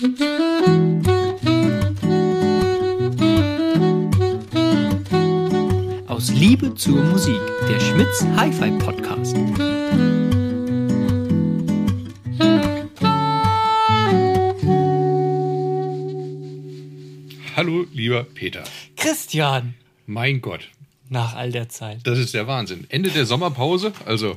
[0.00, 0.06] Aus
[6.30, 7.36] Liebe zur Musik,
[7.68, 9.36] der Schmitz Hi-Fi Podcast.
[17.54, 18.64] Hallo, lieber Peter.
[18.96, 19.74] Christian,
[20.06, 20.70] Mein Gott,
[21.10, 21.98] nach all der Zeit.
[22.04, 22.86] das ist der Wahnsinn.
[22.88, 24.36] Ende der Sommerpause, also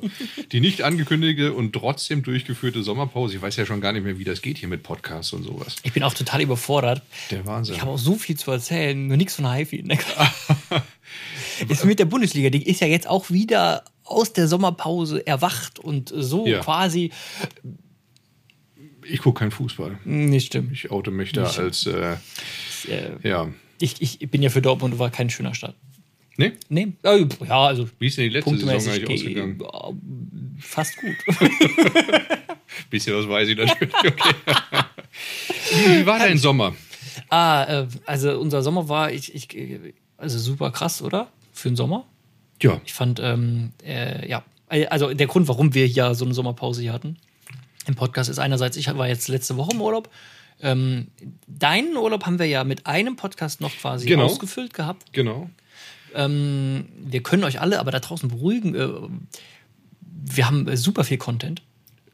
[0.51, 3.35] die nicht angekündigte und trotzdem durchgeführte Sommerpause.
[3.35, 5.75] Ich weiß ja schon gar nicht mehr, wie das geht hier mit Podcasts und sowas.
[5.83, 7.01] Ich bin auch total überfordert.
[7.31, 7.75] Der Wahnsinn.
[7.75, 9.83] Ich habe auch so viel zu erzählen, nur nichts von HiFi.
[9.83, 9.97] Ne?
[11.69, 16.11] ist mit der Bundesliga, die ist ja jetzt auch wieder aus der Sommerpause erwacht und
[16.15, 16.59] so Ja.
[16.59, 17.11] quasi.
[19.05, 19.99] Ich gucke keinen Fußball.
[20.05, 20.71] Nicht stimmt.
[20.71, 22.15] Ich oute mich da als, äh,
[22.87, 23.49] Äh, ja.
[23.79, 25.75] Ich, ich bin ja für Dortmund, war kein schöner Start.
[26.37, 26.53] Ne?
[26.69, 29.61] Nee, äh, ja, also Wie ist denn die letzte Saison eigentlich ge- ausgegangen?
[29.61, 31.15] äh, fast gut.
[32.89, 33.93] Bisschen was weiß ich natürlich.
[33.93, 34.13] Okay.
[35.99, 36.75] wie, war dein Sommer?
[37.29, 41.27] ah, äh, also unser Sommer war, ich, ich, äh, also super krass, oder?
[41.51, 42.05] Für den Sommer.
[42.61, 44.43] Ja, Ich fand, ähm, äh, ja,
[44.89, 47.17] also der Grund, warum wir hier so eine Sommerpause hier hatten
[47.85, 50.09] im Podcast ist einerseits, ich war jetzt letzte Woche im Urlaub.
[50.61, 51.07] Ähm,
[51.47, 54.23] deinen Urlaub haben wir ja mit einem Podcast noch quasi Genau.
[54.25, 55.11] ausgefüllt gehabt.
[55.11, 55.49] genau.
[56.15, 58.75] Ähm, wir können euch alle aber da draußen beruhigen.
[58.75, 58.87] Äh,
[60.25, 61.61] wir haben äh, super viel Content.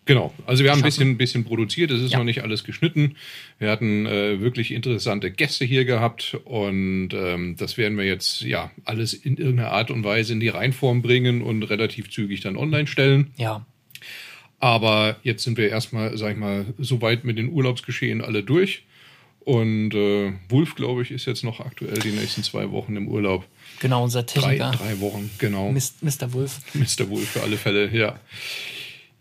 [0.06, 2.18] Genau, also wir haben ein bisschen, bisschen produziert, es ist Ja.
[2.18, 3.16] noch nicht alles geschnitten.
[3.60, 8.72] Wir hatten äh, wirklich interessante Gäste hier gehabt und ähm, das werden wir jetzt ja
[8.86, 12.88] alles in irgendeiner Art und Weise in die Reinform bringen und relativ zügig dann online
[12.88, 13.34] stellen.
[13.38, 13.68] Ja,
[14.58, 18.86] Aber jetzt sind wir erstmal, sag ich mal, soweit mit den Urlaubsgeschehen alle durch.
[19.50, 23.46] Und äh, Wulf, glaube ich, ist jetzt noch aktuell die nächsten zwei Wochen im Urlaub.
[23.80, 25.72] genau, unser Drei, Techniker, drei Wochen, genau.
[25.72, 26.32] Mr.
[26.34, 26.60] Wolf.
[26.76, 27.10] Mr.
[27.10, 28.20] Wulf für alle Fälle, ja.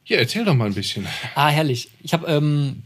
[0.05, 1.07] Ja, erzähl doch mal ein bisschen.
[1.35, 1.89] Ah, herrlich.
[2.03, 2.83] Ich habe, ähm,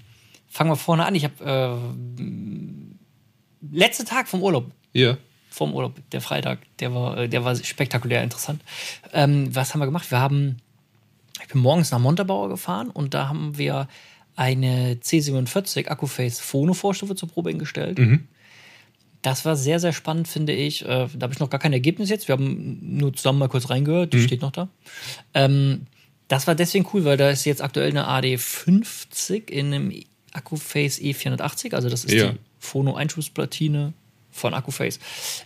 [0.49, 1.17] fangen wir vorne an.
[1.17, 1.81] Ich habe,
[2.21, 5.17] äh, letzter Tag vom Urlaub, Ja.
[5.51, 8.63] vom Urlaub, der Freitag, der war, äh, der war spektakulär interessant.
[9.13, 10.09] Ähm, was haben wir gemacht?
[10.13, 10.59] Wir haben,
[11.41, 13.89] ich bin morgens nach Montabaur gefahren und da haben wir
[14.37, 17.99] eine C47 Akkuface Phono-Vorstufe zur Probe hingestellt.
[19.23, 20.83] Das war sehr, sehr spannend, finde ich.
[20.85, 22.27] Äh, da habe ich noch gar kein Ergebnis jetzt.
[22.27, 24.13] Wir haben nur zusammen mal kurz reingehört.
[24.13, 24.69] Die steht noch da.
[25.35, 25.83] Ähm,
[26.29, 29.93] das war deswegen cool, weil da ist jetzt aktuell eine AD50 in einem
[30.33, 31.75] Akkuface E480.
[31.75, 32.31] Also das ist Ja.
[32.33, 33.93] die Phono-Einschussplatine
[34.33, 34.99] von Akkuface.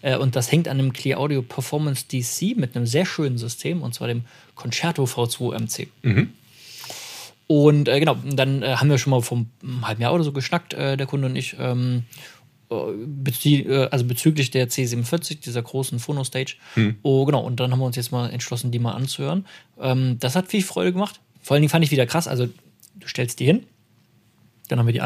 [0.03, 3.83] Äh, und das hängt an einem Clear Audio Performance DC mit einem sehr schönen System,
[3.83, 5.89] und zwar dem Concerto V2 MC.
[7.49, 10.33] Und äh, genau, dann äh, haben wir schon mal vom einem halben Jahr oder so
[10.33, 12.03] geschnackt, äh, der Kunde und ich, ähm,
[12.71, 12.75] äh,
[13.07, 16.57] bezie äh, also bezüglich der C47, dieser großen Phono-Stage.
[17.03, 19.47] Oh, genau, und dann haben wir uns jetzt mal entschlossen, die mal anzuhören.
[19.79, 21.21] Ähm, das hat viel Freude gemacht.
[21.41, 22.47] Vor allen Dingen fand ich wieder krass, also
[22.97, 23.65] du stellst die hin,
[24.69, 25.03] dann haben wir die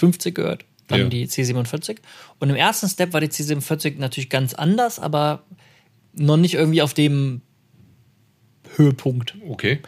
[0.00, 1.08] AD50 gehört, dann Ja.
[1.08, 1.98] die C47.
[2.40, 5.44] Und im ersten Step war die C47 natürlich ganz anders, aber
[6.14, 7.42] noch nicht irgendwie auf dem
[8.76, 9.36] Höhepunkt.
[9.48, 9.78] Okay.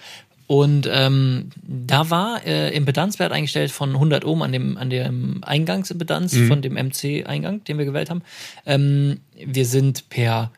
[0.46, 6.36] Und ähm, da war äh, Impedanzwert eingestellt von 100 Ohm an dem, an dem Eingangsimpedanz
[6.46, 8.22] von dem MC-Eingang, den wir gewählt haben.
[8.64, 10.52] Ähm, wir sind per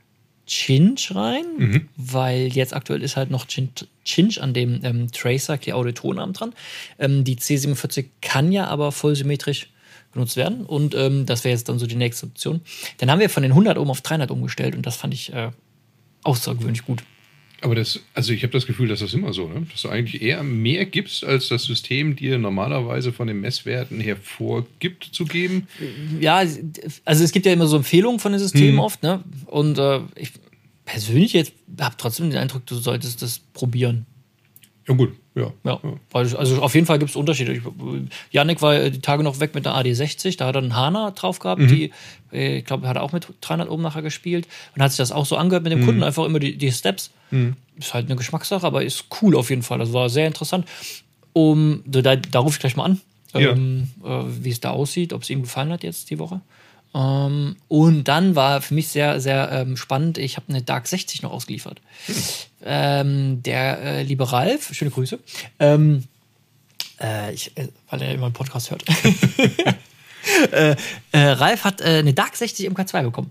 [0.47, 5.77] Cinch rein, weil jetzt aktuell ist halt noch Cin- Cinch an dem ähm, Tracer Clear
[5.77, 6.55] Audio Tonarm dran.
[6.99, 9.69] Ähm, die C47 kann ja aber vollsymmetrisch
[10.13, 12.63] genutzt werden und ähm, das wäre jetzt dann so die nächste Option.
[12.97, 15.51] Dann haben wir von den 100 Ohm auf 300 umgestellt und das fand ich äh,
[16.25, 17.03] außergewöhnlich gut.
[17.61, 19.67] Aber das, also ich habe das Gefühl, dass das immer so, ne?
[19.73, 24.17] dass du eigentlich eher mehr gibst, als das System dir normalerweise von den Messwerten her
[24.17, 25.67] vorgibt zu geben.
[26.21, 29.25] ja, also es gibt ja immer so Empfehlungen von den Systemen oft, ne?
[29.47, 30.31] Und äh, ich
[30.85, 34.07] persönlich jetzt habe trotzdem den Eindruck, du solltest das probieren.
[34.89, 35.53] Ja gut, ja.
[35.65, 35.81] Ja,
[36.13, 37.53] also auf jeden Fall gibt es Unterschiede.
[37.53, 37.61] Ich,
[38.31, 41.11] Janik war äh, die Tage noch weg mit der AD60, da hat er einen Hana
[41.11, 41.93] drauf gehabt, die,
[42.33, 45.13] äh, ich glaube, hat er auch mit 300 Ohm nachher gespielt und hat sich das
[45.13, 47.11] auch so angehört mit dem Kunden, einfach immer die, die Steps.
[47.79, 49.79] Ist halt eine Geschmackssache, aber ist cool auf jeden Fall.
[49.79, 50.67] Das war sehr interessant.
[51.35, 53.01] Um, da, da, da rufe ich gleich mal an,
[53.35, 53.51] Ja.
[53.53, 56.41] ähm, äh, wie es da aussieht, ob es ihm gefallen hat jetzt die Woche.
[56.95, 61.23] Ähm, und dann war für mich sehr, sehr ähm, spannend, ich habe eine Dark 60
[61.23, 61.81] noch ausgeliefert.
[62.65, 65.19] Ähm, der äh, liebe Ralf, schöne Grüße,
[65.61, 66.05] ähm,
[67.01, 68.85] äh, ich, äh, weil er immer einen Podcast hört.
[70.53, 70.77] äh,
[71.13, 73.31] äh, Ralf hat äh, eine Dark 60 MK2 bekommen.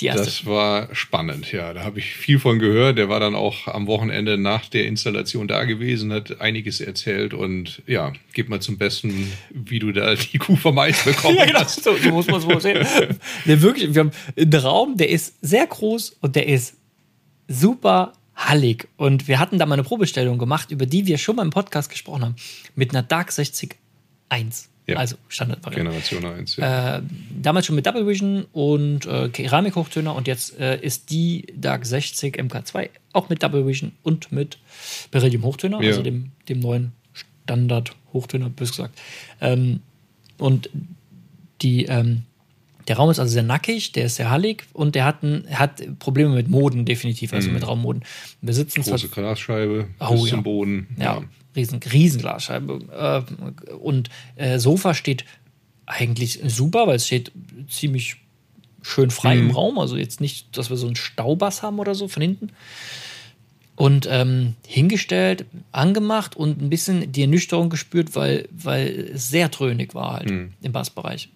[0.00, 0.24] Die erste.
[0.24, 1.72] Das war spannend, ja.
[1.74, 2.98] Da habe ich viel von gehört.
[2.98, 7.82] Der war dann auch am Wochenende nach der Installation da gewesen, hat einiges erzählt und
[7.86, 11.60] ja, gib mal zum Besten, wie du da die Kuh vom Eis bekommen ja, genau,
[11.60, 11.82] hast.
[11.82, 12.86] so, so muss man es wohl sehen.
[13.46, 16.76] Der wirklich, wir haben einen Raum, der ist sehr groß und der ist
[17.48, 18.88] super hallig.
[18.96, 21.90] Und wir hatten da mal eine Probestellung gemacht, über die wir schon mal im Podcast
[21.90, 22.36] gesprochen haben,
[22.76, 23.76] mit einer Dark 60
[24.28, 24.68] 1.
[24.88, 24.96] Ja.
[24.96, 25.84] Also Standardvariante.
[25.84, 26.56] Generation 1.
[26.56, 26.96] Ja.
[26.96, 27.02] Äh,
[27.42, 32.36] damals schon mit Double Vision und äh, Keramikhochtöner und jetzt äh, ist die Dark 60
[32.36, 34.58] MK2 auch mit Double Vision und mit
[35.10, 35.90] Beryllium Hochtöner, ja.
[35.90, 38.98] also dem, dem neuen Standard Hochtöner, bös gesagt.
[39.42, 39.80] Ähm,
[40.38, 40.70] und
[41.60, 42.22] die, ähm,
[42.86, 45.82] der Raum ist also sehr nackig, der ist sehr hallig und der hat, ein, hat
[45.98, 47.54] Probleme mit Moden, definitiv, also mhm.
[47.54, 48.04] mit Raummoden.
[48.40, 50.28] Wir sitzen Große zwar, Glasscheibe oh, bis ja.
[50.28, 50.88] zum Boden.
[50.96, 51.22] Ja, ja.
[51.58, 53.24] Riesen, riesen Glasscheibe.
[53.70, 55.24] Äh, und äh, Sofa steht
[55.86, 57.32] eigentlich super, weil es steht
[57.68, 58.16] ziemlich
[58.82, 59.50] schön frei mhm.
[59.50, 59.78] im Raum.
[59.78, 62.50] Also jetzt nicht, dass wir so einen Staubass haben oder so von hinten.
[63.76, 69.94] Und ähm, hingestellt, angemacht und ein bisschen die Ernüchterung gespürt, weil, weil es sehr dröhnig
[69.94, 70.52] war halt mhm.
[70.62, 71.28] im Bassbereich.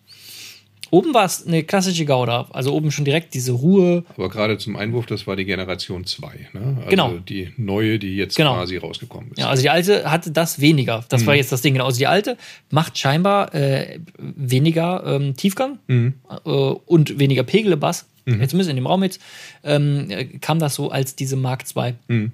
[0.92, 4.04] Oben war es eine klassische Gauda, also oben schon direkt diese Ruhe.
[4.14, 6.76] Aber gerade zum Einwurf, das war die Generation 2, ne?
[6.76, 7.12] Also genau.
[7.16, 8.52] die neue, die jetzt genau.
[8.56, 9.38] quasi rausgekommen ist.
[9.38, 11.02] Ja, also die alte hatte das weniger.
[11.08, 11.28] Das mhm.
[11.28, 11.72] war jetzt das Ding.
[11.72, 11.86] Genau.
[11.86, 12.36] Also die alte
[12.68, 16.12] macht scheinbar äh, weniger ähm, Tiefgang mhm.
[16.44, 18.06] äh, und weniger Pegel Bass.
[18.26, 18.42] Mhm.
[18.42, 19.18] Jetzt müssen in dem Raum jetzt
[19.64, 20.08] ähm,
[20.42, 21.94] kam das so als diese Mark II.
[22.08, 22.32] Mhm.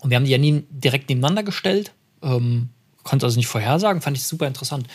[0.00, 1.92] Und wir haben die ja nie direkt nebeneinander gestellt.
[2.22, 2.68] Ähm,
[3.06, 4.86] konnte also nicht vorhersagen, fand ich super interessant.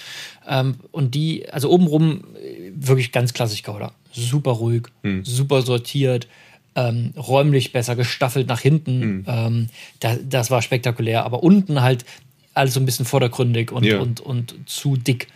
[0.47, 3.94] Ähm, und die, also obenrum äh, wirklich ganz klassisch Gouda.
[4.12, 5.24] Super ruhig, hm.
[5.24, 6.28] super sortiert,
[6.75, 9.01] ähm, räumlich besser gestaffelt nach hinten.
[9.01, 9.25] Hm.
[9.28, 9.69] Ähm,
[10.00, 11.25] da, das war spektakulär.
[11.25, 12.06] Aber unten halt
[12.54, 14.00] alles so ein bisschen vordergründig und, ja.
[14.00, 15.28] und, und zu dick.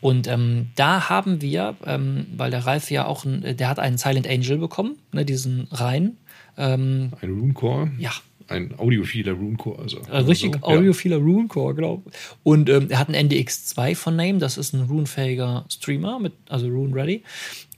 [0.00, 3.98] Und ähm, da haben wir, ähm, weil der Ralf ja auch, ein, der hat einen
[3.98, 6.18] Silent Angel bekommen, ne, diesen Reihen.
[6.58, 7.92] Ähm, ein Runecore?
[7.98, 8.10] Ja,
[8.52, 9.78] ein audiophiler Runecore.
[9.80, 10.66] Also, also richtig so.
[10.66, 11.22] audiophiler ja.
[11.22, 12.02] Runecore, genau.
[12.42, 16.66] Und ähm, er hat einen NDX2 von Name, das ist ein runefähiger Streamer, mit, also
[16.68, 17.22] Rune Ready.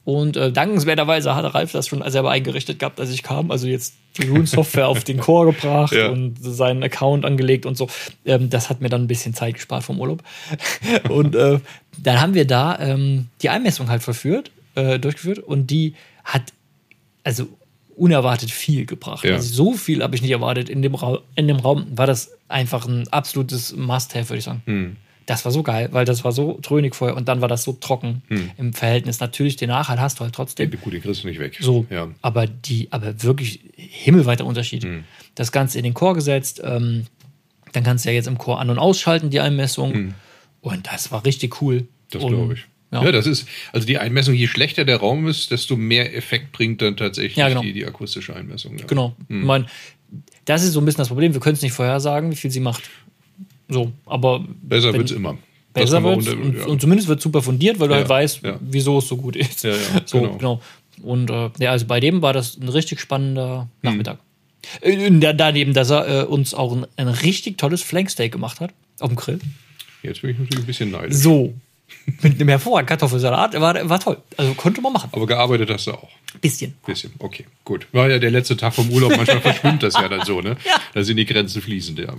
[0.05, 3.51] Und äh, dankenswerterweise hat Ralf das schon selber eingerichtet gehabt, als ich kam.
[3.51, 6.11] Also jetzt die Rune-Software auf den Core gebracht ja.
[6.11, 7.89] und seinen Account angelegt und so.
[8.27, 10.23] Ähm, das hat mir dann ein bisschen Zeit gespart vom Urlaub.
[11.09, 11.59] und äh,
[11.99, 16.53] dann haben wir da ähm, die Einmessung halt verführt, äh, durchgeführt und die hat
[17.25, 17.49] also
[17.97, 19.25] unerwartet viel gebracht.
[19.25, 19.35] Ja.
[19.35, 20.69] Also so viel habe ich nicht erwartet.
[20.69, 24.63] In dem, Ra in dem Raum war das einfach ein absolutes Must-Have, würde ich sagen.
[24.67, 24.97] Hm.
[25.27, 27.73] Das war so geil, weil das war so trönig vorher und dann war das so
[27.73, 28.51] trocken hm.
[28.59, 29.21] im Verhältnis.
[29.21, 30.71] Natürlich, den Nachhalt hast du halt trotzdem.
[30.71, 31.57] Ja, gut, den kriegst du nicht weg.
[31.61, 32.09] So, ja.
[32.21, 34.85] aber die, aber wirklich himmelweiter Unterschied.
[34.85, 35.05] Hm.
[35.35, 37.07] Das Ganze in den Chor gesetzt, ähm,
[37.73, 39.95] dann kannst du ja jetzt im Chor an- und ausschalten, die Einmessung.
[39.95, 40.15] Hm.
[40.61, 41.87] Und das war richtig cool.
[42.11, 42.67] Das glaube ich.
[42.91, 43.05] Ja.
[43.05, 43.13] ja.
[43.13, 46.97] das ist, also die Einmessung, je schlechter der Raum ist, desto mehr Effekt bringt dann
[46.97, 47.63] tatsächlich ja, genau.
[47.63, 48.79] die, die, akustische Einmessung.
[48.79, 48.87] Ja.
[48.87, 49.17] Genau.
[49.29, 49.41] Hm.
[49.41, 49.67] Ich meine,
[50.45, 51.33] das ist so ein bisschen das Problem.
[51.33, 52.85] Wir können es nicht vorhersagen, wie viel sie macht.
[53.69, 54.45] So, aber.
[54.63, 55.39] Besser wird es immer.
[55.73, 59.17] Besser wird und, und, zumindest wird super fundiert, weil du halt weißt, wieso es so
[59.17, 59.65] gut ist.
[59.65, 60.37] Ja, ja, so, genau.
[60.37, 60.63] genau.
[61.03, 64.19] Und äh, ja, also bei dem war das ein richtig spannender Nachmittag.
[64.83, 65.21] Hm.
[65.21, 69.09] Äh, daneben, dass er äh, uns auch ein, ein richtig tolles Flanksteak gemacht hat auf
[69.09, 69.41] dem Grill.
[70.03, 71.17] Jetzt bin ich natürlich ein bisschen neidisch.
[71.17, 71.55] So,
[72.23, 73.61] mit einem hervorragenden Kartoffelsalat.
[73.61, 74.19] War, war toll.
[74.37, 75.11] Also konnte man machen.
[75.13, 76.11] Aber gearbeitet hast du auch.
[76.41, 76.75] Bisschen.
[76.85, 77.87] Bisschen, okay, gut.
[77.93, 80.57] War ja der letzte Tag vom Urlaub, manchmal verschwimmt das ja dann so, ne?
[80.65, 80.81] Ja.
[80.93, 82.15] Da sind die Grenzen fließend, ja.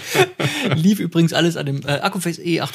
[0.74, 2.70] Lief übrigens alles an dem äh, Akkuface E800.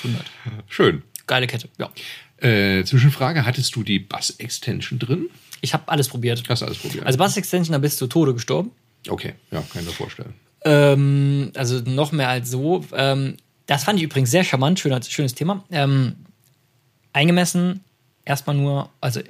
[0.67, 1.03] Schön.
[1.27, 1.89] Geile Kette, ja.
[2.37, 5.29] Äh, Zwischenfrage, hattest du die Bass-Extension drin?
[5.61, 6.43] Ich habe alles probiert.
[6.49, 7.05] Hast du alles probiert?
[7.05, 8.71] Also Bass-Extension, da bist du Tode gestorben.
[9.07, 10.33] Okay, ja, kann ich mir vorstellen.
[10.65, 12.83] Ähm, also noch mehr als so.
[12.93, 15.63] Ähm, das fand ich übrigens sehr charmant, schönes, schönes Thema.
[15.71, 16.15] Ähm,
[17.13, 17.81] eingemessen,
[18.25, 19.21] erstmal nur, also,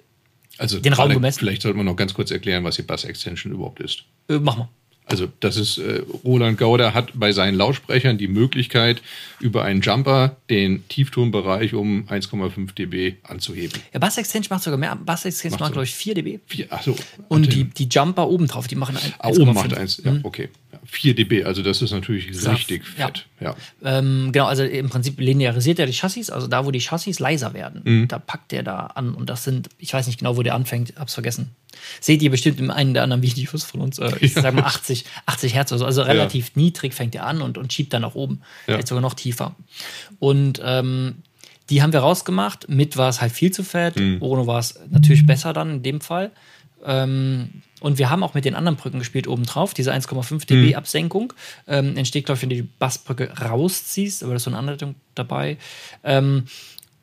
[0.57, 1.39] also den Raum gemessen.
[1.39, 4.03] Vielleicht sollte man noch ganz kurz erklären, was die Bass Extension überhaupt ist.
[4.29, 4.69] Äh, mach mal.
[5.07, 9.03] Also das ist, äh, Roland Gauder hat bei seinen Lautsprechern die Möglichkeit,
[9.39, 13.79] über einen Jumper den Tieftonbereich um 1,5 dB anzuheben.
[13.93, 14.95] Ja, Bass Extension macht sogar mehr.
[14.95, 16.39] Bass Extension macht, macht glaube ich, 4 dB.
[16.48, 16.95] 4, ach so.
[17.27, 19.13] Und die, die Jumper oben drauf, die machen 1,5.
[19.19, 20.19] Ah, oben macht 1, ja, mhm.
[20.24, 20.50] okay.
[20.85, 23.07] 4 dB, also das ist natürlich richtig ja.
[23.07, 23.25] fett.
[23.39, 23.55] Ja.
[23.83, 27.53] Ähm, genau, also im Prinzip linearisiert er die Chassis, also da, wo die Chassis leiser
[27.53, 28.07] werden, mhm.
[28.07, 30.93] da packt er da an und das sind, ich weiß nicht genau, wo der anfängt,
[30.97, 31.51] hab's vergessen.
[31.99, 34.41] Seht ihr bestimmt in einem der anderen Videos von uns, äh, ich ja.
[34.41, 36.51] sag mal 80, 80 Hertz oder so, also relativ ja.
[36.55, 39.55] niedrig fängt er an und, und schiebt dann nach oben, vielleicht sogar noch tiefer.
[40.19, 41.15] Und ähm,
[41.69, 44.17] die haben wir rausgemacht, mit war es halt viel zu fett, mhm.
[44.19, 46.31] ohne war es natürlich besser dann in dem Fall.
[46.84, 49.74] Ähm, und wir haben auch mit den anderen Brücken gespielt obendrauf.
[49.74, 50.75] Diese 1,5 dB mhm.
[50.75, 51.34] Absenkung
[51.67, 54.96] ähm, entsteht, glaube ich, wenn du die Bassbrücke rausziehst, aber da ist so eine Anleitung
[55.13, 55.58] dabei.
[56.03, 56.46] Ähm,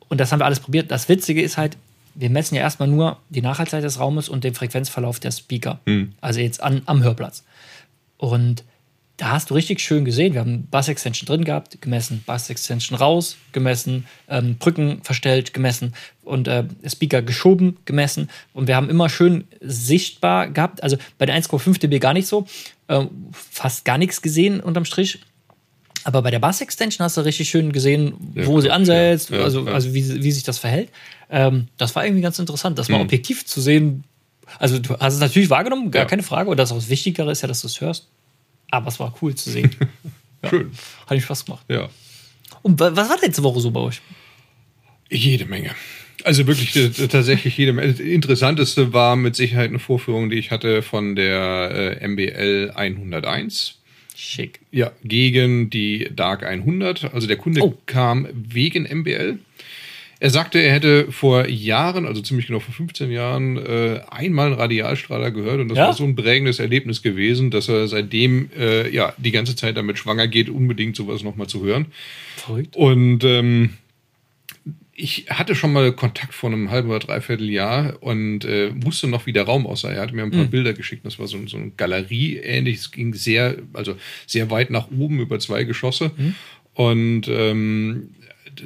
[0.09, 0.91] und das haben wir alles probiert.
[0.91, 1.77] Das Witzige ist halt,
[2.15, 5.79] wir messen ja erstmal nur die Nachhaltigkeit des Raumes und den Frequenzverlauf der Speaker.
[5.85, 6.13] Mhm.
[6.21, 7.43] Also jetzt an, am Hörplatz.
[8.17, 8.63] Und
[9.17, 14.05] da hast du richtig schön gesehen, wir haben Bass-Extension drin gehabt, gemessen, Bass-Extension raus, gemessen,
[14.27, 15.93] ähm, Brücken verstellt, gemessen
[16.23, 18.29] und äh, Speaker geschoben, gemessen.
[18.53, 22.47] Und wir haben immer schön sichtbar gehabt, also bei der 1,5 dB gar nicht so,
[22.87, 25.19] äh, fast gar nichts gesehen unterm Strich.
[26.05, 29.43] Aber bei der Bass-Extension hast du richtig schön gesehen, Ja, wo sie ansetzt, ja, ja,
[29.43, 29.73] also, ja.
[29.73, 30.89] also wie, wie sich das verhält.
[31.29, 34.03] Ähm, das war irgendwie ganz interessant, das mal objektiv zu sehen.
[34.59, 36.49] Also du hast es natürlich wahrgenommen, gar keine Frage.
[36.49, 38.07] Und das auch das Wichtigere ist ja, dass du es hörst.
[38.71, 39.71] Aber es war cool zu sehen.
[40.49, 40.71] Schön.
[41.05, 41.63] Hat mich Spaß gemacht.
[41.69, 41.89] Ja.
[42.61, 44.01] Und wa- was war letzte Woche so bei euch?
[45.09, 45.71] Jede Menge.
[46.23, 47.91] Also wirklich äh, tatsächlich jede Menge.
[47.91, 53.79] Das Interessanteste war mit Sicherheit eine Vorführung, die ich hatte von der äh, MBL 101.
[54.15, 54.59] Schick.
[54.71, 57.13] Ja, gegen die Dark 100.
[57.13, 57.77] Also der Kunde Oh.
[57.85, 59.39] kam wegen MBL.
[60.19, 64.55] Er sagte, er hätte vor Jahren, also ziemlich genau vor 15 Jahren, äh, einmal einen
[64.55, 65.85] Radialstrahler gehört und das Ja?
[65.87, 69.97] war so ein prägendes Erlebnis gewesen, dass er seitdem äh, ja die ganze Zeit damit
[69.97, 71.87] schwanger geht, unbedingt sowas nochmal zu hören.
[72.37, 72.75] Verrückt.
[72.75, 73.71] Und ähm,
[74.95, 79.25] ich hatte schon mal Kontakt vor einem halben oder dreiviertel Jahr und äh, wusste noch,
[79.25, 79.91] wie der Raum aussah.
[79.91, 81.03] Er hatte mir ein paar Bilder geschickt.
[81.05, 82.77] Das war so, so eine Galerie ähnlich.
[82.77, 83.95] Es ging sehr, also
[84.27, 86.11] sehr weit nach oben über zwei Geschosse.
[86.75, 88.09] Und ähm,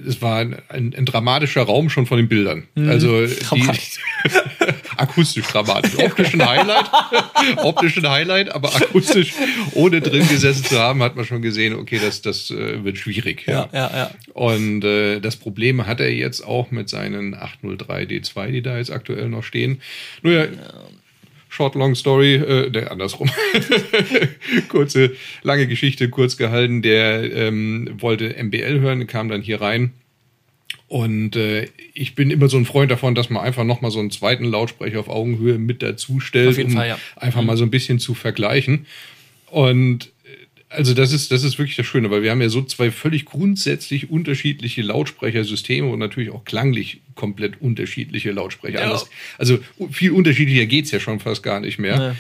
[0.08, 2.68] es war ein, ein, ein dramatischer Raum schon von den Bildern.
[2.76, 4.00] Also die, Dramatisch.
[4.98, 5.98] akustisch dramatisch.
[5.98, 6.90] Optischen Highlight,
[7.58, 9.34] optischen Highlight, aber akustisch,
[9.74, 13.46] ohne drin gesessen zu haben, hat man schon gesehen, okay, das, das äh, wird schwierig.
[13.48, 14.12] Ja, ja, ja.
[14.34, 18.92] Und äh, das Problem hat er jetzt auch mit seinen 803 D2, die da jetzt
[18.92, 19.82] aktuell noch stehen.
[20.22, 20.46] Nur ja,
[21.50, 23.30] Short Long Story, äh, der andersrum.
[24.70, 26.82] Kurze, lange Geschichte, kurz gehalten.
[26.82, 29.94] Der ähm, wollte MBL hören, kam dann hier rein.
[30.88, 34.12] Und äh, ich bin immer so ein Freund davon, dass man einfach nochmal so einen
[34.12, 37.00] zweiten Lautsprecher auf Augenhöhe mit dazu stellt, Auf jeden um Fall, ja.
[37.18, 38.86] einfach mal so ein bisschen zu vergleichen.
[39.50, 40.12] Und
[40.70, 43.26] also das ist, das ist wirklich das Schöne, weil wir haben ja so zwei völlig
[43.26, 48.82] grundsätzlich unterschiedliche Lautsprechersysteme und natürlich auch klanglich komplett unterschiedliche Lautsprecher.
[48.82, 49.02] Ja.
[49.38, 49.60] Also
[49.92, 52.10] viel unterschiedlicher geht's ja schon fast gar nicht mehr.
[52.12, 52.16] Nee.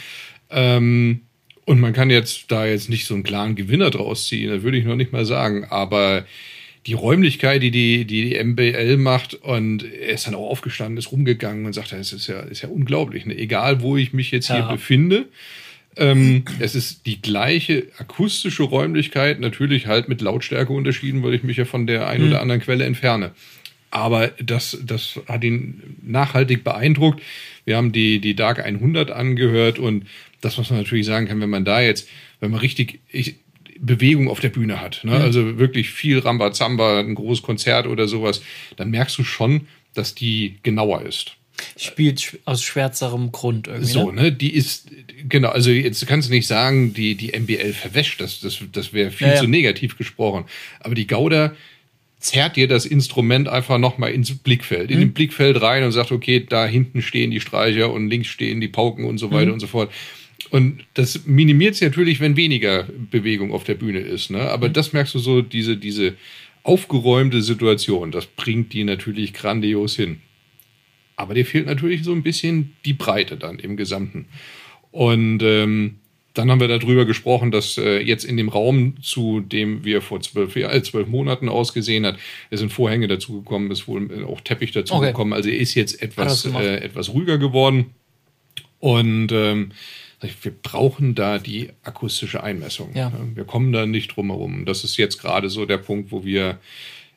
[0.49, 1.21] Ähm,
[1.65, 4.77] und man kann jetzt da jetzt nicht so einen klaren Gewinner draus ziehen, das würde
[4.77, 6.25] ich noch nicht mal sagen, aber
[6.85, 11.11] die Räumlichkeit, die die, die, die MBL macht und er ist dann auch aufgestanden, ist
[11.11, 13.37] rumgegangen und sagt, es ist ja, ist ja unglaublich, ne?
[13.37, 14.71] egal wo ich mich jetzt hier Ja.
[14.71, 15.25] befinde,
[15.97, 21.57] ähm, es ist die gleiche akustische Räumlichkeit, natürlich halt mit Lautstärke unterschieden, weil ich mich
[21.57, 23.31] ja von der einen oder anderen Quelle entferne.
[23.89, 27.21] Aber das, das hat ihn nachhaltig beeindruckt.
[27.65, 30.05] Wir haben die, die Dark 100 angehört und
[30.41, 32.07] das, was man natürlich sagen kann, wenn man da jetzt,
[32.39, 33.35] wenn man richtig ich,
[33.79, 35.13] Bewegung auf der Bühne hat, ne?
[35.13, 38.41] also wirklich viel Rambazamba, ein großes Konzert oder sowas,
[38.75, 41.37] dann merkst du schon, dass die genauer ist.
[41.77, 43.85] Spielt aus schwärzerem Grund irgendwie.
[43.91, 44.23] So, ne?
[44.23, 44.89] ne, die ist,
[45.29, 49.11] genau, also jetzt kannst du nicht sagen, die, die MBL verwäscht, das, das, das wäre
[49.11, 49.39] viel Ja, ja.
[49.41, 50.45] zu negativ gesprochen.
[50.79, 51.55] Aber die Gauder
[52.19, 54.93] zerrt dir das Instrument einfach nochmal ins Blickfeld, Mhm.
[54.95, 58.59] in den Blickfeld rein und sagt, okay, da hinten stehen die Streicher und links stehen
[58.59, 59.33] die Pauken und so Mhm.
[59.33, 59.91] weiter und so fort.
[60.49, 64.31] Und das minimiert es natürlich, wenn weniger Bewegung auf der Bühne ist.
[64.31, 64.39] Ne?
[64.39, 64.43] Mhm.
[64.47, 66.15] Aber das merkst du so, diese, diese
[66.63, 70.21] aufgeräumte Situation, das bringt die natürlich grandios hin.
[71.17, 74.27] Aber dir fehlt natürlich so ein bisschen die Breite dann im Gesamten.
[74.91, 75.95] Und ähm,
[76.37, 80.21] dann haben wir darüber gesprochen, dass äh, jetzt in dem Raum, zu dem wir vor
[80.21, 82.17] zwölf, äh, zwölf Monaten ausgesehen hat,
[82.51, 85.33] es sind Vorhänge dazugekommen, es wohl äh, auch Teppich dazugekommen.
[85.33, 87.95] Also er ist jetzt etwas, äh, etwas ruhiger geworden.
[88.79, 89.71] Und ähm,
[90.19, 92.91] wir brauchen da die akustische Einmessung.
[92.95, 93.11] Ja.
[93.33, 94.65] Wir kommen da nicht drum herum.
[94.65, 96.59] Das ist jetzt gerade so der Punkt, wo wir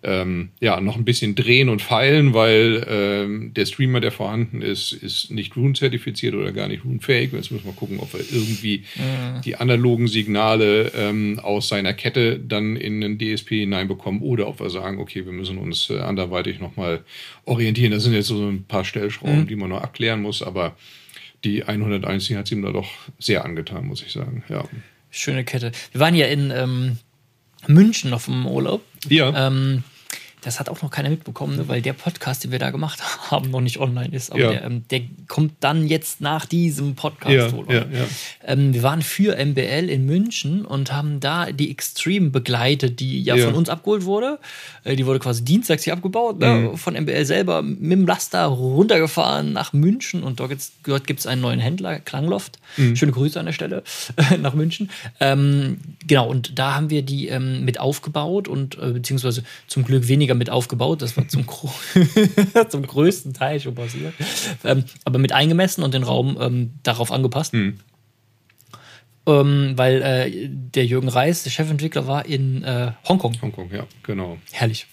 [0.03, 4.93] ähm, ja noch ein bisschen drehen und feilen, weil ähm, der Streamer, der vorhanden ist,
[4.93, 7.33] ist nicht Rune-zertifiziert oder gar nicht Rune-fähig.
[7.33, 8.85] Jetzt müssen wir gucken, ob wir irgendwie
[9.45, 14.71] die analogen Signale ähm, aus seiner Kette dann in den DSP hineinbekommen oder ob wir
[14.71, 17.05] sagen, okay, wir müssen uns äh, anderweitig nochmal
[17.45, 17.93] orientieren.
[17.93, 20.77] Das sind jetzt so ein paar Stellschrauben, die man noch abklären muss, aber
[21.45, 22.89] die 101, die hat sie ihm da doch
[23.19, 24.45] sehr angetan, muss ich sagen.
[24.49, 24.65] Ja.
[25.11, 25.73] Schöne Kette.
[25.93, 26.99] Wir waren ja in ähm,
[27.67, 28.83] München auf dem Urlaub.
[29.09, 29.47] Ja.
[29.47, 29.85] Ähm,
[30.43, 33.51] das hat auch noch keiner mitbekommen, ne, weil der Podcast, den wir da gemacht haben,
[33.51, 34.31] noch nicht online ist.
[34.33, 34.51] Aber Ja.
[34.53, 37.67] der, ähm, der kommt dann jetzt nach diesem Podcast Ja, wohl.
[37.71, 37.85] ja.
[38.47, 43.37] Ähm, wir waren für MBL in München und haben da die Extreme begleitet, die ja,
[43.37, 44.39] von uns abgeholt wurde.
[44.85, 46.41] Äh, die wurde quasi dienstags hier abgebaut, Mhm.
[46.41, 51.27] ne, von MBL selber mit dem Laster runtergefahren nach München und dort gibt's dort gibt's
[51.27, 52.59] einen neuen Händler, Klangloft.
[52.77, 52.97] Mhm.
[52.97, 53.83] Schöne Grüße an der Stelle
[54.41, 54.91] nach München.
[55.21, 60.09] Ähm, genau, und da haben wir die ähm, mit aufgebaut und äh, beziehungsweise zum Glück
[60.09, 61.03] weniger mit aufgebaut.
[61.03, 61.45] Das war zum,
[62.69, 64.15] zum größten Teil schon passiert.
[64.65, 67.55] Ähm, aber mit eingemessen und den Raum ähm, darauf angepasst.
[69.27, 73.41] Ähm, weil äh, der Jürgen Reis, der Chefentwickler, war in äh, Hongkong.
[73.41, 74.39] Hongkong, ja, genau.
[74.51, 74.87] Herrlich.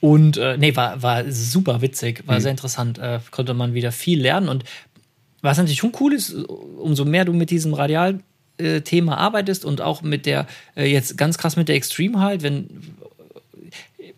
[0.00, 2.28] Und äh, nee, war, war super witzig, Mhm.
[2.28, 2.98] war sehr interessant.
[2.98, 4.48] Äh, konnte man wieder viel lernen.
[4.48, 4.64] Und
[5.42, 8.20] was natürlich schon cool ist, umso mehr du mit diesem Radial
[8.56, 10.46] äh, Thema arbeitest und auch mit der,
[10.76, 12.68] äh, jetzt ganz krass mit der Extreme halt, wenn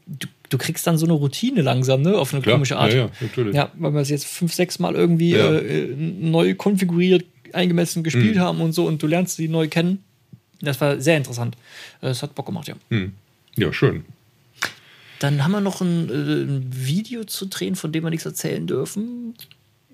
[0.06, 2.93] du, du kriegst dann so eine Routine langsam, ne, auf eine Klar, komische Art.
[2.93, 3.55] Ja, ja, natürlich.
[3.55, 5.55] Ja, weil wir es jetzt fünf, sechs Mal irgendwie Ja.
[5.59, 8.05] äh, neu konfiguriert, eingemessen Mhm.
[8.05, 10.03] gespielt haben und so und du lernst sie neu kennen.
[10.61, 11.57] Das war sehr interessant.
[12.00, 12.75] Äh, Es hat Bock gemacht, ja.
[12.91, 13.12] Hm.
[13.57, 14.05] Ja, schön.
[15.19, 16.12] Dann haben wir noch ein, äh,
[16.45, 19.35] ein Video zu drehen, von dem wir nichts erzählen dürfen.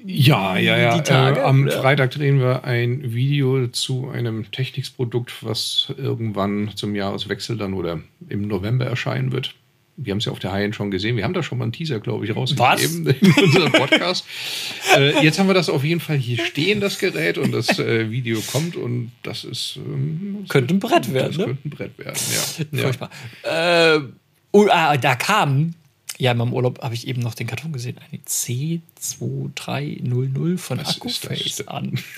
[0.04, 0.98] Ja, ja, ja.
[1.00, 1.80] Tage, äh, am oder?
[1.80, 8.48] Freitag drehen wir ein Video zu einem Technics-Produkt, was irgendwann zum Jahreswechsel dann oder im
[8.48, 9.54] November erscheinen wird.
[9.96, 11.16] Wir haben es ja auf der High-End schon gesehen.
[11.16, 14.24] Wir haben da schon mal einen Teaser, glaube ich, rausgegeben in unserem Podcast.
[14.96, 18.10] äh, jetzt haben wir das auf jeden Fall hier stehen, das Gerät, und das äh,
[18.10, 19.76] Video kommt und das ist.
[19.76, 21.44] Ähm, Könnte ein Brett werden, das ne?
[21.44, 22.20] könnte ein Brett werden,
[22.72, 22.90] ja.
[23.44, 23.96] ja.
[23.96, 24.00] Äh,
[24.52, 25.74] oh, ah, da kam,
[26.22, 30.96] ja, in meinem Urlaub habe ich eben noch den Karton gesehen, eine C2300 von Was
[30.96, 31.98] Akkuface an.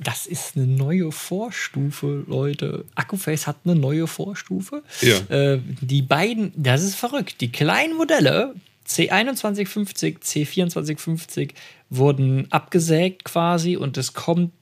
[0.00, 2.84] Das ist eine neue Vorstufe, Leute.
[2.94, 4.84] Akkuface hat eine neue Vorstufe.
[5.00, 5.16] Ja.
[5.28, 8.54] Äh, die beiden, das ist verrückt, die kleinen Modelle
[8.86, 11.50] C2150, C2450
[11.90, 14.52] wurden abgesägt quasi und es kommt,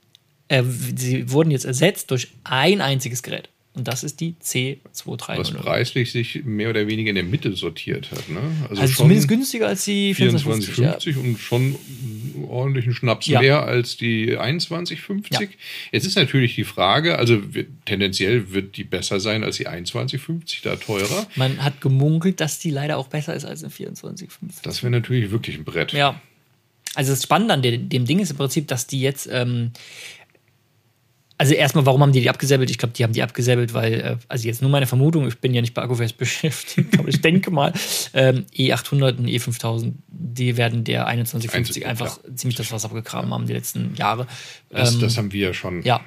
[0.48, 0.62] äh,
[0.96, 3.50] sie wurden jetzt ersetzt durch ein einziges Gerät.
[3.74, 5.54] Und das ist die Was C2300.
[5.54, 8.28] preislich sich mehr oder weniger in der Mitte sortiert hat.
[8.28, 8.40] Ne?
[8.70, 10.78] Also zumindest günstiger als die 2450.
[10.78, 10.96] Ja.
[10.96, 11.76] 24,50 und schon
[12.48, 13.40] ordentlichen Schnaps Ja.
[13.40, 15.32] mehr als die 21,50.
[15.32, 15.48] Ja.
[15.90, 20.62] Jetzt ist natürlich die Frage, also wird, tendenziell wird die besser sein als die 21,50,
[20.62, 21.26] da teurer.
[21.34, 24.62] Man hat gemunkelt, dass die leider auch besser ist als eine 2450.
[24.62, 25.92] Das wäre natürlich wirklich ein Brett.
[25.92, 26.20] Ja.
[26.94, 29.72] Also das Spannende an dem, dem Ding ist im Prinzip, dass die jetzt, ähm,
[31.44, 32.70] also erstmal, warum haben die die abgesäbelt?
[32.70, 35.54] Ich glaube, die haben die abgesäbelt, weil, äh, also jetzt nur meine Vermutung, ich bin
[35.54, 37.72] ja nicht bei Akkuface beschäftigt, aber ich denke mal,
[38.14, 42.36] ähm, E800 und E5000, die werden der 2150 Einzel- einfach klar.
[42.36, 44.26] ziemlich das Wasser abgegraben haben die letzten Jahre.
[44.70, 46.00] Das, Ähm, das haben wir ja schon ja.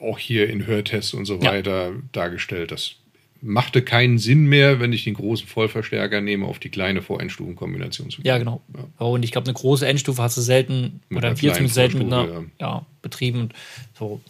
[0.00, 1.52] auch hier in Hörtests und so Ja.
[1.52, 2.72] weiter dargestellt.
[2.72, 2.92] Das
[3.40, 8.22] machte keinen Sinn mehr, wenn ich den großen Vollverstärker nehme, auf die kleine Voreinstufenkombination zu
[8.22, 8.26] gehen.
[8.26, 8.60] Ja, genau.
[8.98, 11.98] Oh, und ich glaube, eine große Endstufe hast du selten, Mit oder wir zumindest selten
[11.98, 12.86] mit einer ja.
[13.02, 13.40] betrieben.
[13.40, 13.54] Und,
[13.98, 14.20] so.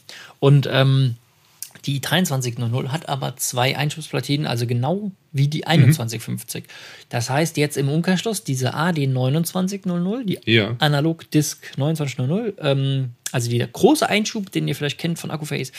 [0.40, 1.16] und ähm,
[1.86, 5.50] die 2300 hat aber zwei Einschussplatinen, also genau wie Mhm.
[5.50, 6.64] die 2150.
[7.08, 10.76] Das heißt jetzt im Umkehrschluss, diese AD 2900, die Ja.
[10.80, 15.72] Analog Disk 2900, ähm, also der große Einschub, den ihr vielleicht kennt von Akkuface,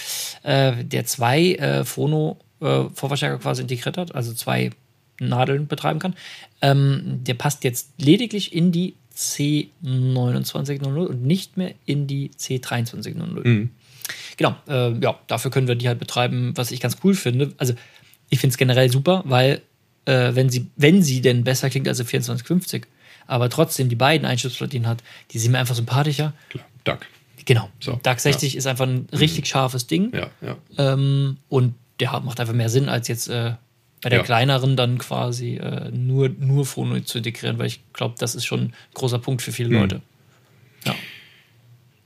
[0.44, 4.72] äh, der zwei äh, Phono äh, Vorverstärker quasi integriert hat, also zwei
[5.19, 6.15] Nadeln betreiben kann,
[6.62, 13.48] ähm, der passt jetzt lediglich in die C2900 und nicht mehr in die C2300.
[13.48, 13.69] Mhm.
[14.38, 17.54] Genau, äh, ja, dafür können wir die halt betreiben, was ich ganz cool finde.
[17.58, 17.74] Also
[18.30, 19.62] ich finde es generell super, weil
[20.06, 22.88] äh, wenn sie, wenn sie denn besser klingt als eine 2450,
[23.28, 26.34] aber trotzdem die beiden Einschussplatinen hat, die sind mir einfach sympathischer.
[26.50, 26.65] Klar.
[26.84, 27.00] Duck.
[27.45, 27.69] Genau.
[27.80, 30.12] So, DAC 60 ist einfach ein richtig scharfes Ding.
[30.13, 30.58] Ja, ja.
[30.78, 33.54] Ähm, und der hat- macht einfach mehr Sinn, als jetzt äh,
[34.02, 34.24] bei der Ja.
[34.26, 38.60] kleineren dann quasi äh, nur, nur Phono zu integrieren, weil ich glaube, das ist schon
[38.62, 40.02] ein großer Punkt für viele Leute.
[40.86, 40.96] Ja.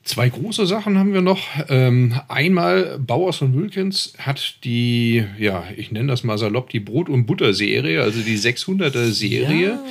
[0.03, 1.39] Zwei große Sachen haben wir noch.
[1.69, 7.08] Ähm, einmal Bauers und Wilkins hat die, ja, ich nenne das mal salopp, die Brot-
[7.08, 9.84] und Butter-Serie, also die 600er-Serie, Ja.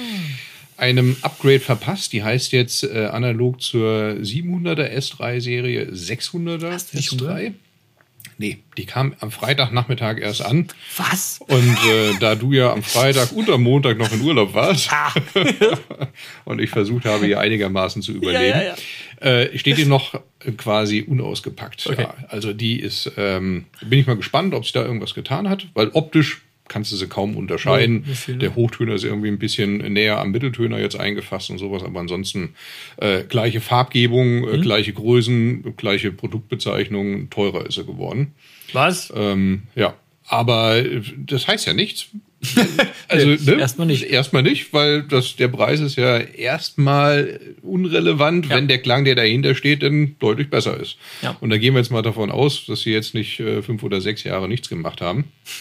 [0.77, 2.12] einem Upgrade verpasst.
[2.12, 7.53] Die heißt jetzt äh, analog zur 700er S3-Serie 600er Hast du die schon S3.
[8.42, 10.66] Nee, die kam am Freitagnachmittag erst an.
[10.96, 11.38] Was?
[11.46, 15.14] Und äh, da du ja am Freitag und am Montag noch in Urlaub warst Ah.
[16.44, 18.74] und ich versucht habe, hier einigermaßen zu überleben, ja,
[19.24, 20.20] Äh, steht die noch
[20.57, 21.87] quasi unausgepackt.
[21.87, 22.02] Okay.
[22.02, 25.68] Ja, also die ist, ähm, bin ich mal gespannt, ob sich da irgendwas getan hat,
[25.74, 26.42] weil optisch
[26.73, 28.05] kannst du sie kaum unterscheiden.
[28.27, 28.35] Ja?
[28.35, 32.55] Der Hochtöner ist irgendwie ein bisschen näher am Mitteltöner jetzt eingefasst und sowas, aber ansonsten
[32.97, 34.55] äh, gleiche Farbgebung, Mhm.
[34.55, 38.35] äh, gleiche Größen, gleiche Produktbezeichnung, teurer ist er geworden.
[38.73, 39.13] Was?
[39.15, 39.95] Ähm, ja,
[40.33, 42.07] aber äh, das heißt ja nichts.
[43.09, 43.61] Also ne?
[43.61, 44.05] erstmal nicht.
[44.05, 48.57] Erstmal nicht, weil das, der Preis ist ja erstmal unrelevant, Ja.
[48.57, 50.97] wenn der Klang, der dahinter steht, dann deutlich besser ist.
[51.21, 51.37] Ja.
[51.40, 54.01] Und da gehen wir jetzt mal davon aus, dass sie jetzt nicht äh, fünf oder
[54.01, 55.25] sechs Jahre nichts gemacht haben.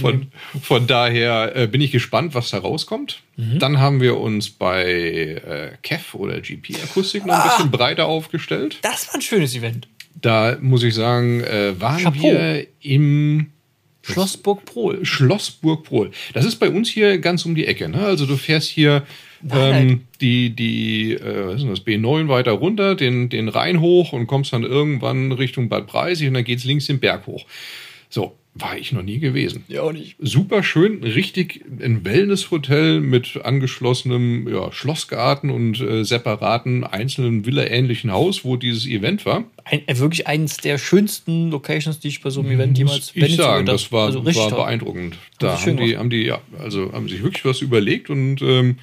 [0.00, 0.26] Von,
[0.62, 3.20] von daher äh, bin ich gespannt, was da rauskommt.
[3.36, 3.58] Mhm.
[3.58, 7.48] Dann haben wir uns bei äh, KEF oder GP Akustik noch ein Ah.
[7.56, 8.78] bisschen breiter aufgestellt.
[8.82, 9.88] Das war ein schönes Event.
[10.26, 12.20] Da muss ich sagen, äh, waren Chapeau.
[12.20, 13.46] wir im
[14.02, 15.04] Schlossburg Prohl.
[15.04, 16.10] Schlossburg Prohl.
[16.34, 17.88] Das ist bei uns hier ganz um die Ecke.
[17.88, 18.04] Ne?
[18.04, 19.04] Also du fährst hier
[19.48, 24.26] ähm, die, die äh, was ist das, B9 weiter runter, den, den Rhein hoch und
[24.26, 27.46] kommst dann irgendwann Richtung Bad Preisig und dann geht's links den Berg hoch.
[28.08, 29.64] So, War ich noch nie gewesen.
[29.68, 30.16] Ja, auch nicht.
[30.18, 38.46] Super schön, richtig ein Wellness-Hotel mit angeschlossenem ja, Schlossgarten und äh, separaten einzelnen Villa-ähnlichen Haus,
[38.46, 39.44] wo dieses Event war.
[39.64, 43.36] Ein, äh, wirklich eines der schönsten Locations, die ich bei so einem Event jemals ich
[43.36, 45.18] sagen, das war, also richtig war beeindruckend.
[45.38, 48.08] Da Haben sie schön haben die, haben die, ja, also haben sich wirklich was überlegt
[48.08, 48.78] und ähm,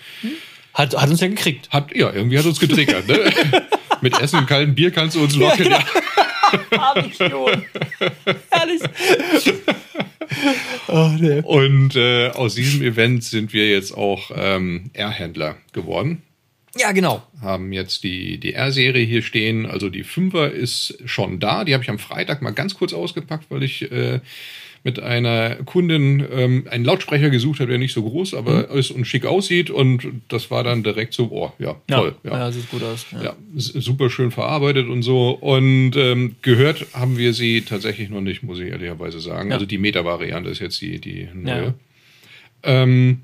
[0.75, 1.69] Hat, hat uns ja gekriegt.
[1.71, 3.07] hat, ja, irgendwie hat uns getriggert.
[3.07, 3.19] ne?
[4.01, 5.65] Mit Essen und kaltem Bier kannst du uns locken.
[5.65, 5.83] Ja,
[6.71, 7.65] Abition.
[8.49, 8.81] Herrlich.
[10.87, 11.41] oh, nee.
[11.41, 16.23] Und äh, aus diesem Event sind wir jetzt auch ähm, R-Händler geworden.
[16.75, 17.21] Ja, genau.
[17.41, 19.67] Haben jetzt die, die R-Serie hier stehen.
[19.67, 21.65] Also die Fünfer ist schon da.
[21.65, 24.21] Die habe ich am Freitag mal ganz kurz ausgepackt, weil ich äh,
[24.83, 29.05] mit einer Kundin ähm, einen Lautsprecher gesucht habe, der nicht so groß, aber ist und
[29.05, 29.69] schick aussieht.
[29.69, 32.15] Und das war dann direkt so, oh, ja, Ja, toll.
[32.23, 32.51] ja.
[32.51, 33.05] sieht gut aus.
[33.11, 33.23] Ja.
[33.23, 35.29] Ja, super schön verarbeitet und so.
[35.31, 39.49] Und ähm, gehört haben wir sie tatsächlich noch nicht, muss ich ehrlicherweise sagen.
[39.49, 39.55] Ja.
[39.55, 41.63] Also die Meta-Variante ist jetzt die, die neue.
[41.63, 41.73] Ja.
[42.83, 43.21] Ähm,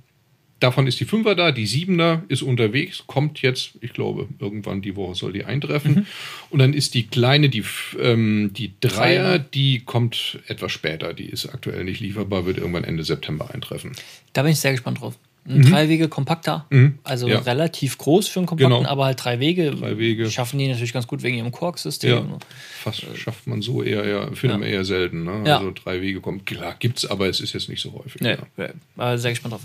[0.60, 4.96] davon ist die Fünfer da, die Siebener ist unterwegs, kommt jetzt, ich glaube, irgendwann die
[4.96, 5.94] Woche soll die eintreffen.
[5.96, 6.06] Mhm.
[6.50, 7.64] Und dann ist die kleine, die,
[8.00, 9.40] ähm, die Dreier.
[9.40, 11.14] die kommt etwas später.
[11.14, 13.92] Die ist aktuell nicht lieferbar, wird irgendwann Ende September eintreffen.
[14.34, 15.18] Da bin ich sehr gespannt drauf.
[15.50, 16.68] Ein drei Wege kompakter,
[17.04, 17.34] also Mhm.
[17.34, 17.40] Ja.
[17.40, 18.88] relativ groß für einen kompakten, Genau.
[18.90, 19.72] aber halt drei Wege.
[19.72, 20.30] Drei Wege.
[20.30, 22.10] Schaffen die natürlich ganz gut wegen ihrem Quark-System.
[22.12, 22.38] Ja,
[22.84, 25.24] fast schafft man so eher, eher findet man eher selten.
[25.24, 25.44] Ne?
[25.48, 25.58] Ja.
[25.58, 28.22] Also drei Wege kommen, klar, gibt's, aber es ist jetzt nicht so häufig.
[28.22, 28.64] Nee, Ja.
[28.66, 28.70] ja.
[28.96, 29.64] war sehr gespannt drauf.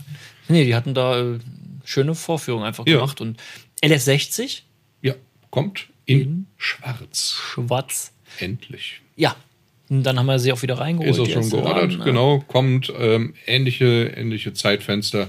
[0.48, 1.38] Nee, die hatten da äh,
[1.84, 2.94] schöne Vorführung einfach Ja.
[2.94, 3.20] gemacht.
[3.20, 3.38] Und
[3.82, 4.62] LS60,
[5.02, 5.14] ja,
[5.50, 6.46] kommt in, In?
[6.56, 7.36] Schwarz.
[7.52, 8.12] schwarz.
[8.38, 9.00] Endlich.
[9.16, 9.36] Ja.
[9.90, 11.10] Und dann haben wir sie auch wieder reingeholt.
[11.10, 12.38] Ist auch schon geordert, äh, genau.
[12.48, 15.28] Kommt ähm, ähnliche, ähnliche Zeitfenster,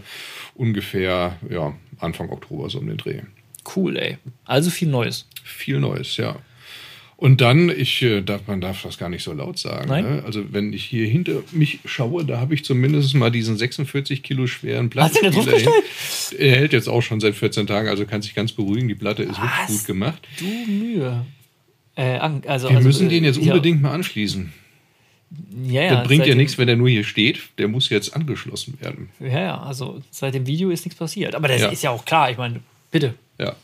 [0.56, 3.22] ungefähr ja, Anfang Oktober so um den Dreh.
[3.76, 4.18] Cool, ey.
[4.46, 5.28] Also viel Neues.
[5.44, 6.38] Viel Neues, ja.
[7.18, 9.88] Und dann, ich äh, darf, man darf das gar nicht so laut sagen.
[9.88, 10.04] Nein?
[10.04, 10.24] Ne?
[10.26, 14.48] Also wenn ich hier hinter mich schaue, da habe ich zumindest mal diesen 46 Kilo
[14.48, 15.70] schweren Hast du den.
[16.38, 18.90] Er hält jetzt auch schon seit 14 Tagen, also kann sich ganz beruhigen.
[18.90, 20.28] Die Platte ist wirklich gut gemacht.
[20.40, 21.26] Du Mühe.
[21.96, 24.52] Äh, also, Wir also, müssen äh, den jetzt ja, unbedingt mal anschließen.
[25.68, 27.40] Ja, ja, Das bringt ja nichts, wenn der nur hier steht.
[27.58, 29.10] Der muss jetzt angeschlossen werden.
[29.20, 31.36] Ja, ja, also seit dem Video ist nichts passiert.
[31.36, 31.70] Aber das Ja.
[31.70, 32.30] ist ja auch klar.
[32.32, 32.60] Ich meine,
[32.92, 33.14] bitte.
[33.40, 33.56] Ja.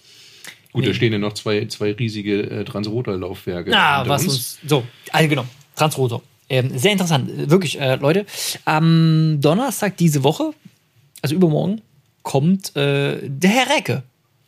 [0.73, 3.69] Gut, da stehen ja noch zwei, zwei riesige äh, Transrotor-Laufwerke.
[3.71, 4.59] Na, was uns.
[4.65, 5.45] So, also genau.
[5.75, 6.21] Transrotor.
[6.49, 7.29] Ähm, sehr interessant.
[7.49, 8.25] Wirklich, äh, Leute.
[8.65, 10.51] Am Donnerstag diese Woche,
[11.21, 11.81] also übermorgen,
[12.23, 14.03] kommt äh, der Herr Recke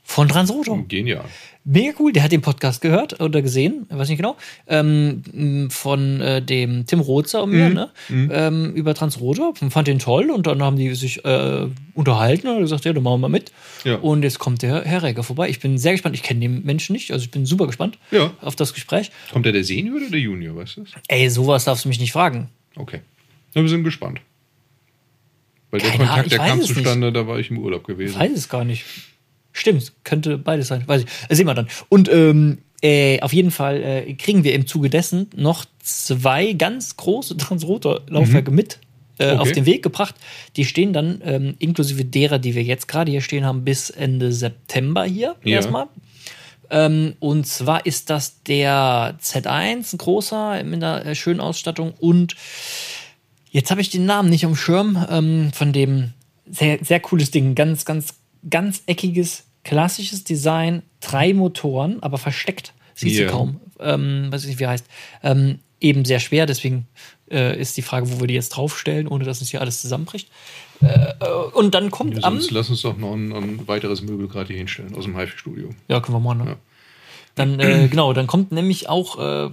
[0.05, 0.83] von Transrotor.
[0.87, 1.23] Genial.
[1.65, 2.11] Mega cool.
[2.11, 4.35] Der hat den Podcast gehört oder gesehen, weiß nicht genau,
[4.67, 7.55] ähm, von äh, dem Tim Rotzer und Mhm.
[7.57, 7.89] mir, ne?
[8.09, 9.53] Ähm, über Transrotor.
[9.55, 13.13] Fand den toll und dann haben die sich äh, unterhalten und gesagt, ja, dann machen
[13.21, 13.53] wir mal mit.
[13.85, 13.95] Ja.
[13.95, 15.47] Und jetzt kommt der Herr Recke vorbei.
[15.49, 16.15] Ich bin sehr gespannt.
[16.15, 18.33] Ich kenne den Menschen nicht, also ich bin super gespannt Ja.
[18.41, 19.09] auf das Gespräch.
[19.31, 20.91] Kommt der der Senior oder der Junior, weißt du das?
[21.07, 22.49] Ey, sowas darfst du mich nicht fragen.
[22.75, 22.99] Okay.
[23.53, 24.19] Na, wir sind gespannt.
[25.71, 26.75] Weil der Keine Ahnung, Kontakt, ich der kam es nicht.
[26.75, 28.19] zustande, da war ich im Urlaub gewesen.
[28.19, 28.83] Weiß es gar nicht.
[29.53, 30.83] Stimmt, könnte beides sein.
[30.85, 31.07] Weiß ich.
[31.29, 31.67] Äh, sehen wir dann.
[31.89, 36.97] Und ähm, äh, auf jeden Fall äh, kriegen wir im Zuge dessen noch zwei ganz
[36.97, 38.79] große Transrotor-Laufwerke mit
[39.19, 39.31] äh, Mhm.
[39.33, 39.39] Okay.
[39.39, 40.15] auf den Weg gebracht.
[40.55, 44.31] Die stehen dann ähm, inklusive derer, die wir jetzt gerade hier stehen haben, bis Ende
[44.33, 45.57] September hier Ja.
[45.57, 45.85] erstmal.
[46.71, 51.93] Ähm, und zwar ist das der Z1, ein großer, mit einer äh, schönen Ausstattung.
[51.99, 52.35] Und
[53.51, 56.13] jetzt habe ich den Namen nicht am Schirm ähm, von dem
[56.49, 57.53] sehr, sehr cooles Ding.
[57.53, 58.15] Ganz, ganz,
[58.49, 60.83] ganz eckiges, klassisches Design.
[61.01, 62.73] Drei Motoren, aber versteckt.
[62.95, 63.25] Siehst Ja.
[63.25, 63.59] du kaum.
[63.79, 64.85] Ähm, weiß ich nicht, wie heißt.
[65.23, 66.87] Ähm, eben sehr schwer, deswegen
[67.29, 70.29] äh, ist die Frage, wo wir die jetzt draufstellen, ohne dass uns hier alles zusammenbricht.
[70.81, 71.13] Äh,
[71.53, 72.35] und dann kommt am.
[72.35, 75.69] Sonst lass uns doch noch ein, ein weiteres Möbel gerade hier hinstellen aus dem HiFi-Studio.
[75.87, 76.45] Ja, können wir machen.
[76.45, 76.51] Ne?
[76.51, 76.55] Ja.
[77.35, 79.49] Dann, äh, genau, dann kommt nämlich auch äh,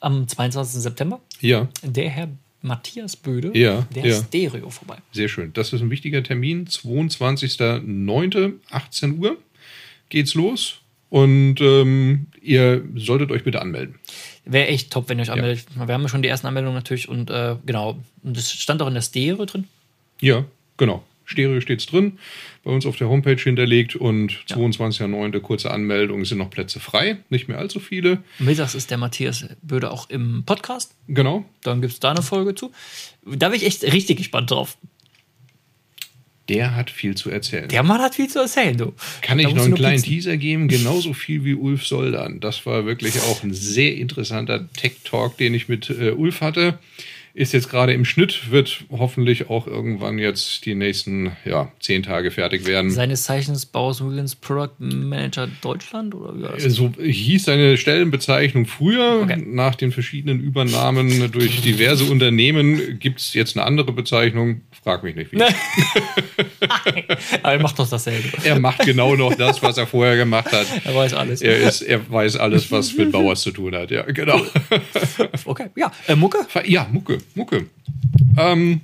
[0.00, 0.80] am 22.
[0.82, 2.28] September Ja, der Herr
[2.64, 4.22] Matthias Böde, Ja, der ja.
[4.22, 4.96] Stereo vorbei.
[5.12, 5.52] sehr schön.
[5.52, 6.66] Das ist ein wichtiger Termin.
[6.66, 8.52] 22.09.
[8.70, 9.36] 18 Uhr
[10.08, 10.80] geht's los.
[11.10, 13.94] Und ähm, ihr solltet euch bitte anmelden.
[14.44, 15.66] Wäre echt top, wenn ihr euch anmeldet.
[15.76, 18.00] Wir haben ja schon die ersten Anmeldungen natürlich und äh, genau.
[18.24, 19.68] Und das stand auch in der Stereo drin.
[20.20, 20.44] Ja,
[20.76, 21.04] genau.
[21.24, 22.18] Stereo steht's drin,
[22.64, 25.40] bei uns auf der Homepage hinterlegt und 22.09.
[25.40, 28.22] kurze Anmeldung, es sind noch Plätze frei, nicht mehr allzu viele.
[28.38, 30.94] Mittags ist der Matthias Böde auch im Podcast.
[31.08, 31.44] Genau.
[31.62, 32.72] Dann gibt es da eine Folge zu.
[33.24, 34.76] Da bin ich echt richtig gespannt drauf.
[36.50, 37.68] Der hat viel zu erzählen.
[37.68, 38.92] Der Mann hat viel zu erzählen, du.
[39.22, 40.10] Kann Da ich noch einen kleinen blitzen.
[40.12, 40.68] Teaser geben?
[40.68, 42.38] Genauso viel wie Ulf Soldan.
[42.40, 46.78] Das war wirklich auch ein sehr interessanter Tech-Talk, den ich mit äh, Ulf hatte.
[47.34, 52.30] Ist jetzt gerade im Schnitt, wird hoffentlich auch irgendwann jetzt die nächsten ja, zehn Tage
[52.30, 52.92] fertig werden.
[52.92, 56.62] Seines Zeichens Bowers Williams Product Manager Deutschland oder wie war das?
[56.62, 59.22] So hieß seine Stellenbezeichnung früher.
[59.24, 59.42] Okay.
[59.44, 64.60] Nach den verschiedenen Übernahmen durch diverse Unternehmen gibt es jetzt eine andere Bezeichnung.
[64.84, 65.42] Frag mich nicht wie.
[67.42, 68.28] Aber er macht doch dasselbe.
[68.44, 70.66] Er macht genau noch das, was er vorher gemacht hat.
[70.84, 71.42] Er weiß alles.
[71.42, 73.90] Er, ist, er weiß alles, was mit Bauers zu tun hat.
[73.90, 74.40] Ja, genau.
[75.44, 75.90] Okay, ja.
[76.06, 76.38] Äh, Mucke?
[76.64, 77.66] Ja, Mucke, Mucke.
[78.36, 78.80] Ähm,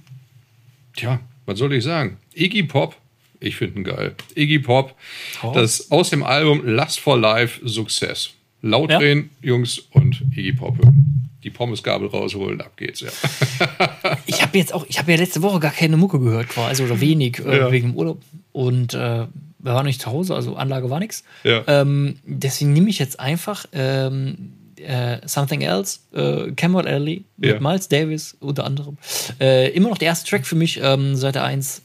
[0.96, 2.16] tja, was soll ich sagen?
[2.35, 2.96] Iggy Pop,
[3.40, 4.14] ich finde ihn geil.
[4.35, 4.94] Iggy Pop,
[5.42, 5.53] Oh.
[5.55, 8.31] das aus dem Album Lust for Life Success.
[8.62, 11.29] Laut drehen, Jungs, und Iggy Pop hören.
[11.42, 13.09] Die Pommesgabel rausholen, ab geht's, ja.
[14.26, 16.85] Ich habe jetzt auch, ich habe ja letzte Woche gar keine Mucke gehört, quasi, also
[16.85, 17.72] oder wenig äh, Ja.
[17.72, 18.20] wegen dem Urlaub.
[18.53, 19.26] Und äh,
[19.62, 21.24] wir waren nicht zu Hause, also Anlage war nichts.
[21.44, 21.62] Ja.
[21.66, 27.60] Ähm, deswegen nehme ich jetzt einfach ähm, äh, Something Else, äh, Cameron Alley mit Ja.
[27.60, 28.98] Miles Davis unter anderem.
[29.40, 31.82] Äh, immer noch der erste Track für mich, ähm, Seite 1.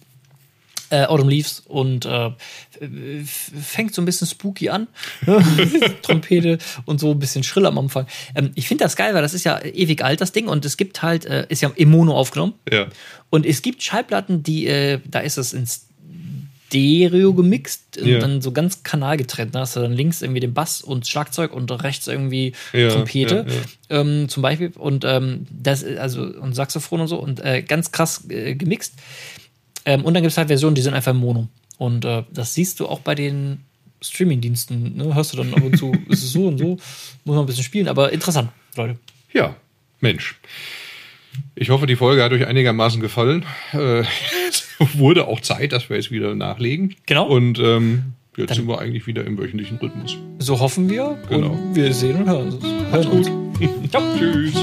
[0.91, 2.29] Äh, Autumn Leaves und äh,
[3.25, 4.87] fängt so ein bisschen spooky an.
[6.03, 8.05] Trompete und so ein bisschen schrill am Anfang.
[8.35, 10.47] Ähm, ich finde das geil, weil das ist ja ewig alt, das Ding.
[10.47, 12.53] Und es gibt halt, äh, ist ja im Mono aufgenommen.
[12.71, 12.87] ja.
[13.31, 15.65] Und es gibt Schallplatten, die, äh, da ist es in
[16.75, 18.19] Stereo gemixt und Ja.
[18.19, 19.55] dann so ganz kanalgetrennt.
[19.55, 23.45] Da hast du dann links irgendwie den Bass und Schlagzeug und rechts irgendwie Ja, Trompete
[23.89, 24.71] ja, Ähm, zum Beispiel.
[24.75, 28.93] Und ähm, das, also und Saxophon und so und äh, ganz krass äh, gemixt.
[29.85, 31.47] Ähm, und dann gibt es halt Versionen, die sind einfach Mono.
[31.77, 33.59] Und äh, das siehst du auch bei den
[34.01, 34.97] Streaming-Diensten.
[34.97, 35.15] Ne?
[35.15, 36.77] Hörst du dann ab und zu, ist es so und so,
[37.23, 38.97] muss man ein bisschen spielen, aber interessant, Leute.
[39.33, 39.55] Ja,
[40.01, 40.35] Mensch.
[41.55, 43.45] Ich hoffe, die Folge hat euch einigermaßen gefallen.
[43.73, 44.03] Äh,
[44.93, 46.95] wurde auch Zeit, dass wir jetzt wieder nachlegen.
[47.05, 47.27] Genau.
[47.27, 50.17] Und ähm, jetzt sind wir eigentlich wieder im wöchentlichen Rhythmus.
[50.39, 51.51] So hoffen wir Genau.
[51.51, 53.07] und wir sehen und hören uns.
[53.07, 53.31] Uns.
[53.91, 54.03] Ciao.
[54.17, 54.55] Tschüss.